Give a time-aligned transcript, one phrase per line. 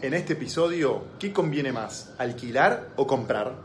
[0.00, 2.14] En este episodio, ¿qué conviene más?
[2.18, 3.56] ¿Alquilar o comprar?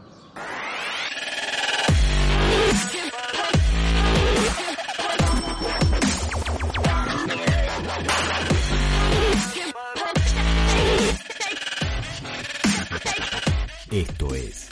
[13.92, 14.70] Esto es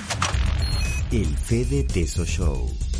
[1.11, 2.90] el Fede Teso Show.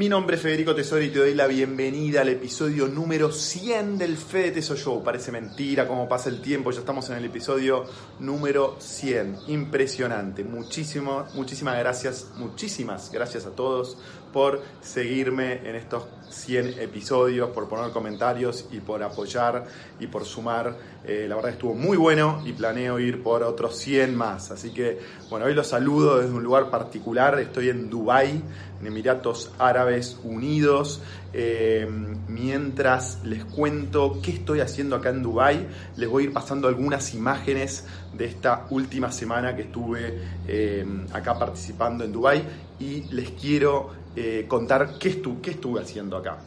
[0.00, 4.16] Mi nombre es Federico Tesoro y te doy la bienvenida al episodio número 100 del
[4.16, 5.04] Fede Teso Show.
[5.04, 7.84] Parece mentira cómo pasa el tiempo, ya estamos en el episodio
[8.18, 9.40] número 100.
[9.48, 10.42] Impresionante.
[10.42, 13.98] Muchísimo, muchísimas gracias, muchísimas gracias a todos
[14.32, 19.64] por seguirme en estos 100 episodios, por poner comentarios y por apoyar
[19.98, 20.76] y por sumar.
[21.04, 24.50] Eh, la verdad estuvo muy bueno y planeo ir por otros 100 más.
[24.50, 24.98] Así que,
[25.28, 27.38] bueno, hoy los saludo desde un lugar particular.
[27.40, 28.42] Estoy en Dubai,
[28.80, 31.00] en Emiratos Árabes Unidos.
[31.32, 31.88] Eh,
[32.28, 37.14] mientras les cuento qué estoy haciendo acá en Dubai, les voy a ir pasando algunas
[37.14, 42.42] imágenes de esta última semana que estuve eh, acá participando en Dubai
[42.80, 46.38] y les quiero eh, contar qué, estu qué estuve haciendo acá.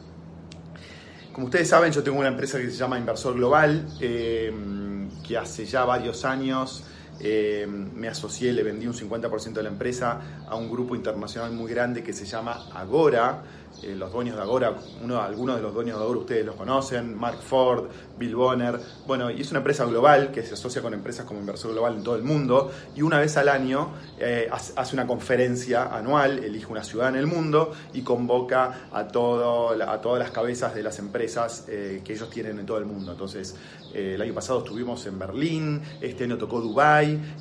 [1.31, 5.83] Como ustedes saben, yo tengo una empresa que se llama Inversor Global, que hace ya
[5.83, 6.83] varios años
[7.19, 12.03] me asocié, le vendí un 50% de la empresa a un grupo internacional muy grande
[12.03, 13.43] que se llama Agora.
[13.81, 17.17] Eh, los dueños de Agora, uno, algunos de los dueños de Agora ustedes los conocen,
[17.17, 17.85] Mark Ford,
[18.17, 21.71] Bill Bonner, bueno, y es una empresa global que se asocia con empresas como Inversor
[21.71, 22.71] Global en todo el mundo.
[22.95, 27.25] Y una vez al año eh, hace una conferencia anual, elige una ciudad en el
[27.27, 32.29] mundo y convoca a, todo, a todas las cabezas de las empresas eh, que ellos
[32.29, 33.11] tienen en todo el mundo.
[33.11, 33.55] Entonces,
[33.93, 36.61] el año pasado estuvimos en Berlín, este año tocó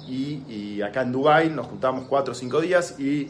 [0.08, 3.28] Y, acá en Dubai nos juntamos cuatro o cinco días y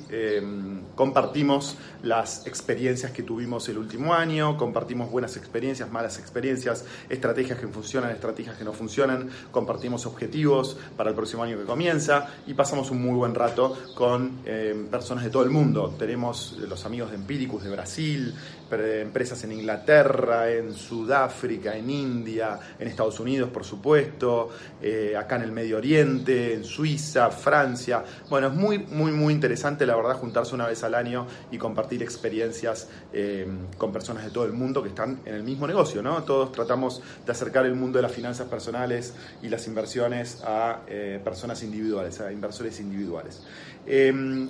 [0.94, 7.66] compartimos las experiencias que tuvimos el último año, compartimos buenas experiencias, malas experiencias, estrategias que
[7.68, 12.90] funcionan, estrategias que no funcionan, compartimos objetivos para el próximo año que comienza y pasamos
[12.90, 15.94] un muy buen rato con eh, personas de todo el mundo.
[15.98, 18.34] Tenemos los amigos de Empiricus de Brasil,
[18.80, 24.50] empresas en Inglaterra, en Sudáfrica, en India, en Estados Unidos, por supuesto,
[24.80, 28.04] eh, acá en el Medio Oriente, en Suiza, Francia.
[28.30, 32.02] Bueno, es muy, muy, muy interesante, la verdad, juntarse una vez al año y compartir
[32.02, 33.46] experiencias eh,
[33.76, 36.22] con personas de todo el mundo que están en el mismo negocio, ¿no?
[36.24, 41.20] Todos tratamos de acercar el mundo de las finanzas personales y las inversiones a eh,
[41.22, 43.42] personas individuales, a inversores individuales.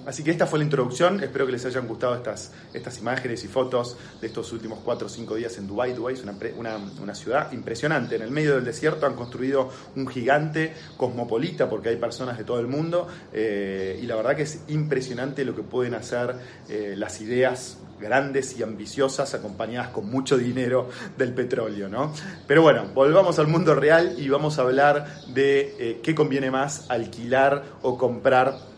[0.07, 3.49] así que esta fue la introducción, espero que les hayan gustado estas, estas imágenes y
[3.49, 5.93] fotos de estos últimos 4 o 5 días en Dubái.
[5.93, 8.17] Dubái es una, ciudad impresionante.
[8.17, 12.61] En el medio del desierto han construido un gigante cosmopolita porque hay personas de todo
[12.61, 16.35] el mundo eh, y la verdad que es impresionante lo que pueden hacer
[16.69, 22.13] eh, las ideas grandes y ambiciosas acompañadas con mucho dinero del petróleo, ¿no?
[22.47, 26.91] Pero bueno, volvamos al mundo real y vamos a hablar de eh, qué conviene más
[26.91, 28.72] alquilar o comprar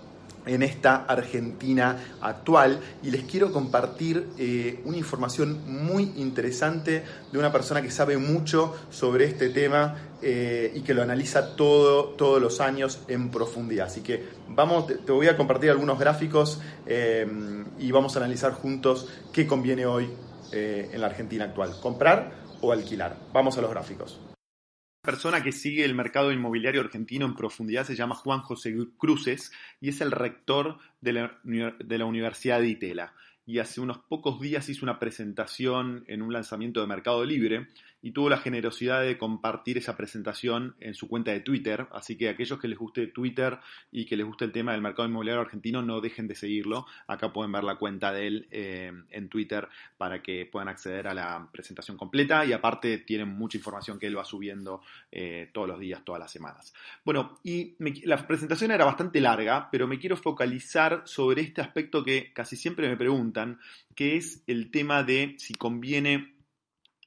[0.46, 7.52] en esta Argentina actual y les quiero compartir eh, una información muy interesante de una
[7.52, 12.60] persona que sabe mucho sobre este tema eh, y que lo analiza todo, todos los
[12.60, 13.86] años en profundidad.
[13.86, 17.26] Así que vamos, te, voy a compartir algunos gráficos eh,
[17.78, 20.10] y vamos a analizar juntos qué conviene hoy
[20.52, 23.16] en la Argentina actual, comprar o alquilar.
[23.32, 24.20] Vamos a los gráficos
[25.04, 29.90] persona que sigue el mercado inmobiliario argentino en profundidad se llama Juan José Cruces y
[29.90, 33.14] es el rector de la, de la Universidad de Itela.
[33.46, 37.68] Y hace unos pocos días hizo una presentación en un lanzamiento de Mercado Libre
[38.04, 41.88] y tuvo la generosidad de compartir esa presentación en su cuenta de Twitter.
[41.90, 43.58] Así que aquellos que les guste Twitter
[43.90, 46.84] y que les guste el tema del mercado inmobiliario argentino, no dejen de seguirlo.
[47.06, 51.14] Acá pueden ver la cuenta de él eh, en Twitter para que puedan acceder a
[51.14, 55.80] la presentación completa y aparte tienen mucha información que él va subiendo eh, todos los
[55.80, 56.74] días, todas las semanas.
[57.06, 62.34] Bueno, y la presentación era bastante larga, pero me quiero focalizar sobre este aspecto que
[62.34, 63.60] casi siempre me preguntan,
[63.94, 66.33] que es el tema de si conviene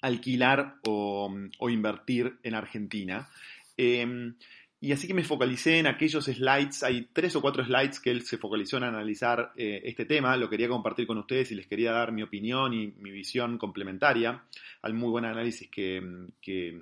[0.01, 1.29] alquilar o,
[1.69, 3.29] invertir en Argentina.
[3.75, 4.35] Em,
[4.79, 8.21] y así que me focalicé en aquellos slides, hay tres o cuatro slides que él
[8.21, 11.91] se focalizó en analizar eh, este tema, lo quería compartir con ustedes y les quería
[11.91, 14.43] dar mi opinión y mi visión complementaria
[14.83, 16.79] al muy buen análisis que, que,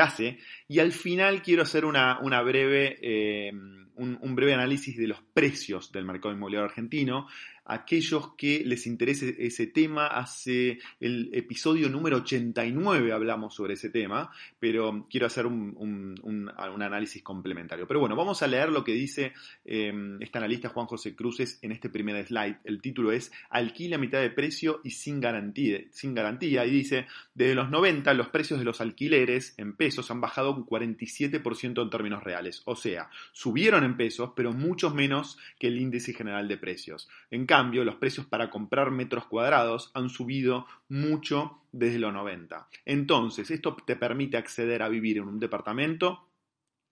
[0.00, 0.38] hace.
[0.66, 6.06] Y al final quiero hacer una, breve, em, un, breve análisis de los precios del
[6.06, 7.28] mercado inmobiliario argentino.
[7.72, 14.32] Aquellos que les interese ese tema, hace el episodio número 89 hablamos sobre ese tema,
[14.58, 17.86] pero quiero hacer un, análisis complementario.
[17.86, 19.34] Pero bueno, vamos a leer lo que dice
[19.64, 22.56] eh, este analista Juan José Cruces en este primer slide.
[22.64, 25.78] El título es Alquila a mitad de precio y sin garantía.
[25.92, 26.66] Sin garantía.
[26.66, 27.06] Y dice,
[27.36, 31.90] desde los 90 los precios de los alquileres en pesos han bajado un 47% en
[31.90, 32.62] términos reales.
[32.64, 37.08] O sea, subieron en pesos, pero mucho menos que el índice general de precios.
[37.30, 42.68] En cambio, los precios para comprar metros cuadrados han subido mucho desde los 90.
[42.84, 46.26] Entonces, esto te permite acceder a vivir en un departamento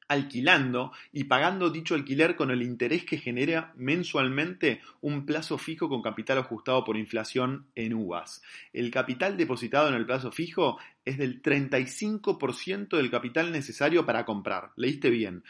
[0.09, 6.03] alquilando y pagando dicho alquiler con el interés que genera mensualmente un plazo fijo con
[6.03, 8.43] capital ajustado por inflación en uvas.
[8.73, 14.71] El capital depositado en el plazo fijo es del 35% del capital necesario para comprar.
[14.77, 15.45] Leíste bien.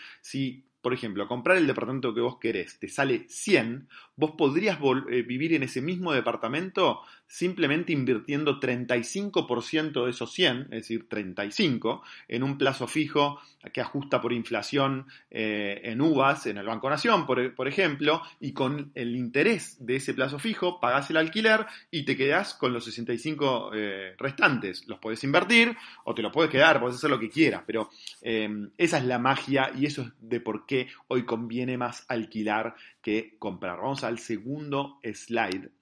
[0.80, 4.78] Por ejemplo, comprar el departamento que vos querés te sale 100, vos podrías
[5.10, 12.02] eh, vivir en ese mismo departamento simplemente invirtiendo 35% de esos 100, es decir, 35,
[12.26, 13.38] en un plazo fijo
[13.72, 18.90] que ajusta por inflación eh, en uvas en el Banco Nación, por, ejemplo, y con
[18.94, 23.72] el interés de ese plazo fijo pagás el alquiler y te quedás con los 65
[23.74, 24.88] eh, restantes.
[24.88, 27.90] Los puedes invertir o te los puedes quedar, puedes hacer lo que quieras, pero
[28.22, 33.36] esa es la magia y eso es de por qué hoy conviene más alquilar que
[33.38, 33.76] comprar.
[33.76, 35.77] Vamos al segundo slide.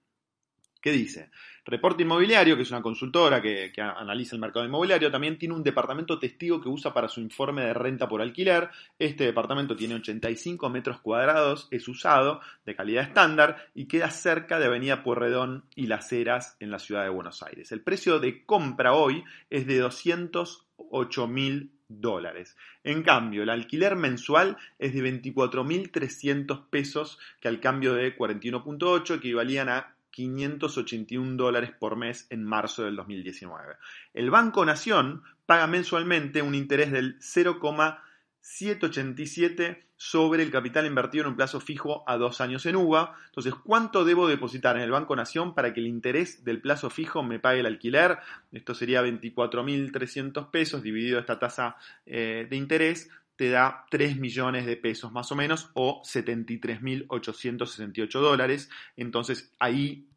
[0.80, 1.30] ¿Qué dice?
[1.64, 6.16] Reporte Inmobiliario, que es una consultora que, analiza el mercado inmobiliario, también tiene un departamento
[6.16, 8.70] testigo que usa para su informe de renta por alquiler.
[8.98, 14.66] Este departamento tiene 85 metros cuadrados, es usado, de calidad estándar y queda cerca de
[14.66, 17.72] Avenida Puerredón y Las Heras en la ciudad de Buenos Aires.
[17.72, 22.56] El precio de compra hoy es de 208 mil dólares.
[22.84, 29.68] En cambio, el alquiler mensual es de 24.300 pesos, que al cambio de 41.8 equivalían
[29.68, 33.76] a 581 dólares por mes en marzo del 2019.
[34.14, 41.36] El Banco Nación paga mensualmente un interés del 0,787 sobre el capital invertido en un
[41.36, 43.14] plazo fijo a dos años en UVA.
[43.26, 47.22] Entonces, ¿cuánto debo depositar en el Banco Nación para que el interés del plazo fijo
[47.22, 48.16] me pague el alquiler?
[48.52, 51.76] Esto sería 24.300 pesos dividido esta tasa
[52.06, 58.68] eh, de interés te da 3 millones de pesos más o menos o 73.868 dólares.
[58.96, 60.08] Entonces ahí,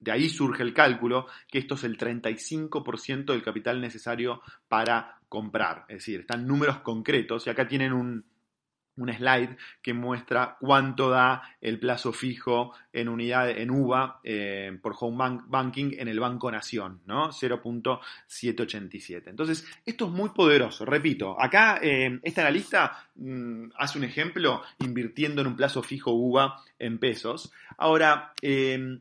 [0.00, 5.84] de ahí surge el cálculo que esto es el 35% del capital necesario para comprar.
[5.88, 8.24] Es decir, están números concretos y acá tienen un,
[8.96, 14.94] un slide que muestra cuánto da el plazo fijo en unidad en UVA eh, por
[14.98, 17.30] home banking en el Banco Nación, ¿no?
[17.30, 19.24] 0.787.
[19.26, 20.84] Entonces, esto es muy poderoso.
[20.84, 26.62] Repito, acá eh, esta analista mm, hace un ejemplo invirtiendo en un plazo fijo UVA
[26.78, 27.52] en pesos.
[27.76, 28.98] Ahora, eh,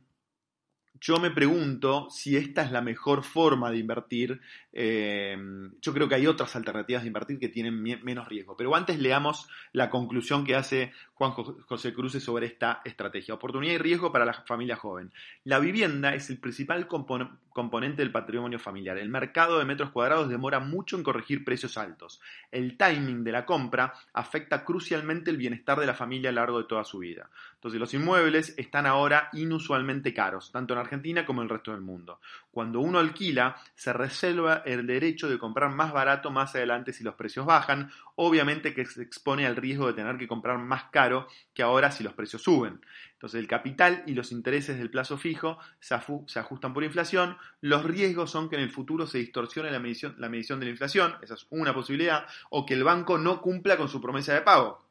[1.03, 4.39] yo me pregunto si esta es la mejor forma de invertir.
[4.71, 5.37] Eh,
[5.81, 8.55] yo creo que hay otras alternativas de invertir que tienen menos riesgo.
[8.55, 13.33] Pero antes leamos la conclusión que hace Juan José Cruz sobre esta estrategia.
[13.33, 15.11] Oportunidad y riesgo para la familia joven.
[15.43, 18.97] La vivienda es el principal componente del patrimonio familiar.
[18.97, 22.21] El mercado de metros cuadrados demora mucho en corregir precios altos.
[22.49, 26.59] El timing de la compra afecta crucialmente el bienestar de la familia a lo largo
[26.59, 27.29] de toda su vida.
[27.55, 31.71] Entonces los inmuebles están ahora inusualmente caros, tanto en Argentina Argentina como en el resto
[31.71, 32.19] del mundo.
[32.51, 37.15] Cuando uno alquila, se reserva el derecho de comprar más barato más adelante si los
[37.15, 41.63] precios bajan, obviamente que se expone al riesgo de tener que comprar más caro que
[41.63, 42.81] ahora si los precios suben.
[43.13, 48.29] Entonces el capital y los intereses del plazo fijo se, ajustan por inflación, los riesgos
[48.29, 51.35] son que en el futuro se distorsione la medición, la medición de la inflación, esa
[51.35, 54.83] es una posibilidad, o que el banco no cumpla con su promesa de pago.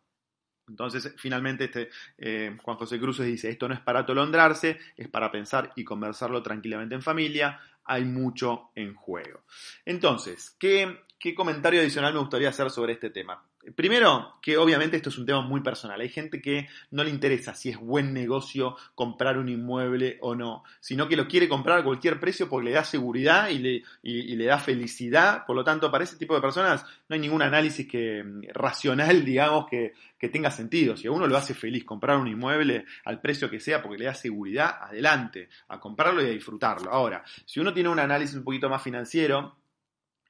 [0.73, 5.31] Entonces, finalmente, este, eh, Juan José Cruces dice, esto no es para atolondrarse, es para
[5.31, 9.43] pensar y conversarlo tranquilamente en familia, hay mucho en juego.
[9.85, 13.45] Entonces, ¿qué, qué comentario adicional me gustaría hacer sobre este tema?
[13.77, 16.01] Primero, que obviamente esto es un tema muy personal.
[16.01, 20.65] Hay gente que no le interesa si es buen negocio comprar un inmueble o no,
[20.81, 24.59] sino que lo quiere comprar a cualquier precio porque le da seguridad y le, da
[24.59, 25.47] felicidad.
[25.47, 29.69] Por lo tanto, para ese tipo de personas no hay ningún análisis que, racional, digamos,
[29.69, 30.97] que, que tenga sentido.
[30.97, 34.07] Si a uno lo hace feliz comprar un inmueble al precio que sea porque le
[34.07, 36.91] da seguridad, adelante, a comprarlo y a disfrutarlo.
[36.91, 39.62] Ahora, si uno tiene un análisis un poquito más financiero,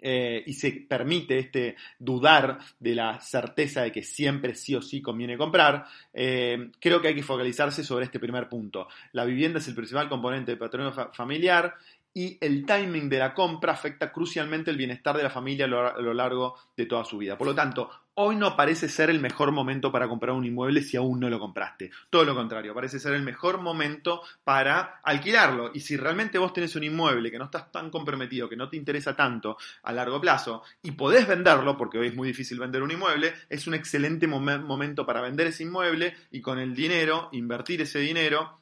[0.03, 5.01] eh, y se permite este dudar de la certeza de que siempre sí o sí
[5.01, 8.89] conviene comprar, eh, creo que hay que focalizarse sobre este primer punto.
[9.13, 11.75] La vivienda es el principal componente del patrimonio familiar
[12.15, 16.15] y el timing de la compra afecta crucialmente el bienestar de la familia a lo,
[16.15, 17.39] largo de toda su vida.
[17.39, 20.99] Por lo tanto, hoy no parece ser el mejor momento para comprar un inmueble si
[20.99, 21.91] aún no lo compraste.
[22.11, 25.71] Todo lo contrario, parece ser el mejor momento para alquilarlo.
[25.73, 28.77] Y si realmente vos tenés un inmueble que no estás tan comprometido, que no te
[28.77, 32.91] interesa tanto a largo plazo, y podés venderlo, porque hoy es muy difícil vender un
[32.91, 37.81] inmueble, es un excelente momen- momento para vender ese inmueble y con el dinero, invertir
[37.81, 38.62] ese dinero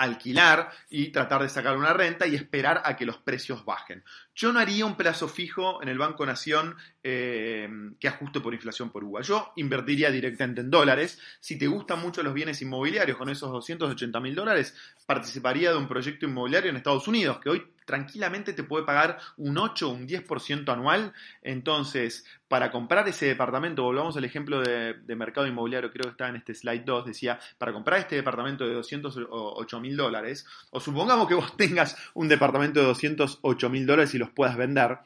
[0.00, 4.02] alquilar y tratar de sacar una renta y esperar a que los precios bajen.
[4.34, 8.90] Yo no haría un plazo fijo en el Banco Nación eh, que ajuste por inflación
[8.90, 9.20] por UVA.
[9.20, 11.20] Yo invertiría directamente en dólares.
[11.40, 15.86] Si te gustan mucho los bienes inmobiliarios, con esos 280 mil dólares, participaría de un
[15.86, 20.06] proyecto inmobiliario en Estados Unidos, que hoy tranquilamente te puede pagar un 8 o un
[20.06, 21.12] 10% anual.
[21.42, 26.36] Entonces, para comprar ese departamento, volvamos al ejemplo de, mercado inmobiliario, creo que estaba en
[26.36, 31.34] este slide 2, decía, para comprar este departamento de 208 mil dólares, o supongamos que
[31.34, 34.98] vos tengas un departamento de 208 mil dólares y los puedas vender,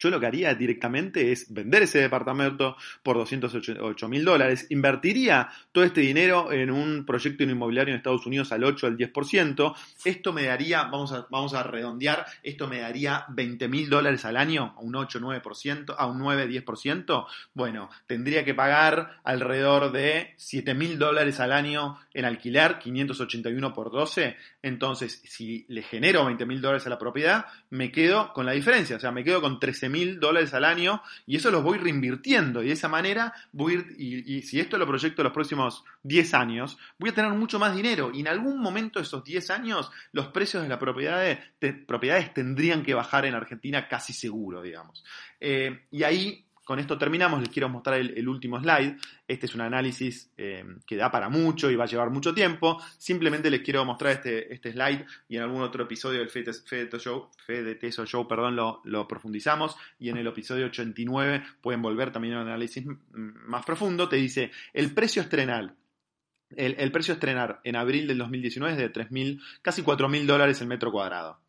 [0.00, 5.84] yo lo que haría directamente es vender ese departamento por 208 mil dólares, invertiría todo
[5.84, 9.74] este dinero en un proyecto inmobiliario en Estados Unidos al 8, al 10%.
[10.04, 14.80] Esto me daría, vamos a, redondear, esto me daría 20 mil dólares al año, a
[14.80, 17.26] un 8, 9%, a un 9, 10%.
[17.52, 23.90] Bueno, tendría que pagar alrededor de 7 mil dólares al año en alquiler, 581 por
[23.90, 24.36] 12.
[24.62, 28.96] Entonces, si le genero 20 mil dólares a la propiedad, me quedo con la diferencia,
[28.96, 32.62] o sea, me quedo con 13 mil dólares al año y eso los voy reinvirtiendo
[32.62, 36.34] y de esa manera voy a ir, y, si esto lo proyecto los próximos 10
[36.34, 39.90] años, voy a tener mucho más dinero y en algún momento de esos 10 años
[40.12, 45.04] los precios de las propiedades, de, propiedades tendrían que bajar en Argentina casi seguro, digamos.
[45.40, 48.96] Eh, y ahí con esto terminamos, les quiero mostrar el, último slide.
[49.26, 52.80] Este es un análisis eh, que da para mucho y va a llevar mucho tiempo.
[52.96, 56.96] Simplemente les quiero mostrar este, este slide y en algún otro episodio del Fede, Fede
[57.00, 59.76] Show, Fede Teso Show perdón, lo, lo, profundizamos.
[59.98, 64.08] Y en el episodio 89 pueden volver también a un análisis más profundo.
[64.08, 65.74] Te dice el precio estrenal
[66.50, 70.60] el, el, precio a estrenar en abril del 2019 es de 3.000, casi 4.000 dólares
[70.60, 71.40] el metro cuadrado.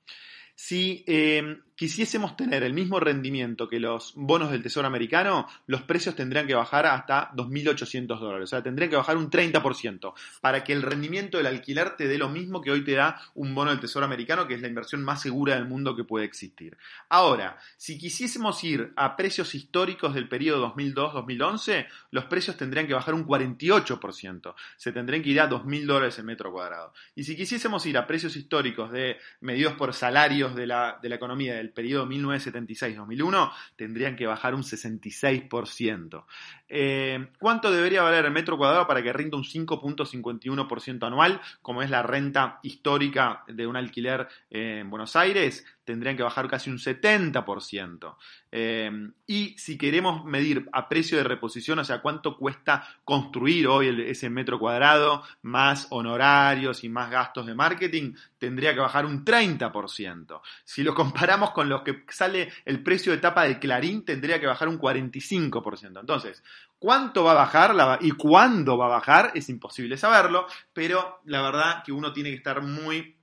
[0.55, 6.13] Si eh, quisiésemos tener el mismo rendimiento que los bonos del Tesoro americano, los precios
[6.13, 8.43] tendrían que bajar hasta 2.800 dólares.
[8.43, 12.19] O sea, tendrían que bajar un 30% para que el rendimiento del alquiler te dé
[12.19, 15.03] lo mismo que hoy te da un bono del Tesoro americano, que es la inversión
[15.03, 16.77] más segura del mundo que puede existir.
[17.09, 23.15] Ahora, si quisiésemos ir a precios históricos del periodo 2002-2011, los precios tendrían que bajar
[23.15, 24.53] un 48%.
[24.77, 26.93] Se tendrían que ir a 2.000 dólares el metro cuadrado.
[27.15, 31.15] Y si quisiésemos ir a precios históricos de medidos por salarios de la, de la
[31.15, 36.25] economía del periodo 1976-2001 tendrían que bajar un 66%.
[36.69, 41.89] Eh, ¿Cuánto debería valer el metro cuadrado para que rinda un 5.51% anual, como es
[41.89, 45.65] la renta histórica de un alquiler en Buenos Aires?
[45.83, 48.15] Tendrían que bajar casi un 70%.
[48.51, 48.91] Eh,
[49.25, 54.29] y si queremos medir a precio de reposición, o sea, cuánto cuesta construir hoy ese
[54.29, 60.41] metro cuadrado, más honorarios y más gastos de marketing, tendría que bajar un 30%.
[60.63, 64.47] Si lo comparamos con los que sale el precio de tapa de Clarín, tendría que
[64.47, 65.99] bajar un 45%.
[65.99, 66.43] Entonces,
[66.77, 69.31] ¿cuánto va a bajar y cuándo va a bajar?
[69.35, 73.15] Es imposible saberlo, pero la verdad que uno tiene que estar muy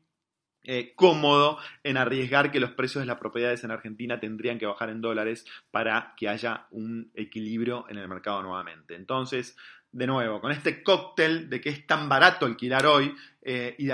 [0.65, 4.91] eh, cómodo en arriesgar que los precios de las propiedades en Argentina tendrían que bajar
[4.91, 8.95] en dólares para que haya un equilibrio en el mercado nuevamente.
[8.95, 9.57] Entonces,
[9.91, 13.89] de nuevo, con este cóctel de que es tan barato alquilar hoy eh, y,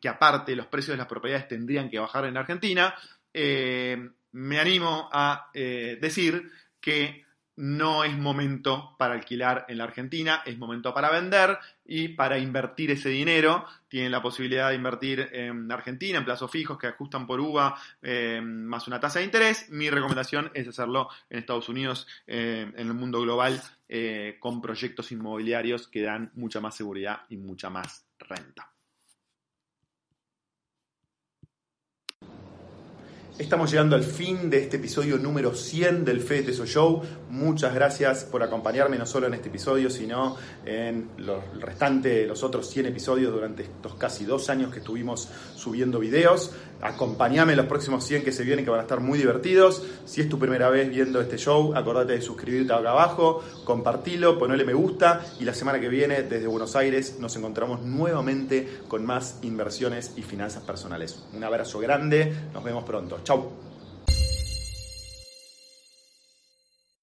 [0.00, 2.94] que aparte los precios de las propiedades tendrían que bajar en Argentina,
[3.34, 6.50] eh, me animo a decir
[6.80, 7.27] que
[7.58, 12.92] no es momento para alquilar en la Argentina, es momento para vender y para invertir
[12.92, 13.64] ese dinero.
[13.88, 18.40] Tienen la posibilidad de invertir en Argentina en plazos fijos que ajustan por UVA eh,
[18.40, 19.68] más una tasa de interés.
[19.70, 25.10] Mi recomendación es hacerlo en Estados Unidos, eh, en el mundo global, eh, con proyectos
[25.10, 28.70] inmobiliarios que dan mucha más seguridad y mucha más renta.
[33.38, 37.02] Estamos llegando al fin de este episodio número 100 del Fede Teso Show.
[37.30, 42.42] Muchas gracias por acompañarme no solo en este episodio, sino en los, el restante, los
[42.42, 46.50] otros 100 episodios durante estos casi dos años que estuvimos subiendo videos.
[46.80, 49.82] Acompáñame en los próximos 100 que se vienen, que van a estar muy divertidos.
[50.04, 54.64] Si es tu primera vez viendo este show, acordate de suscribirte acá abajo, compartilo, ponele
[54.64, 59.38] me gusta y la semana que viene desde Buenos Aires nos encontramos nuevamente con más
[59.42, 61.24] inversiones y finanzas personales.
[61.34, 63.20] Un abrazo grande, nos vemos pronto.
[63.24, 63.67] Chau.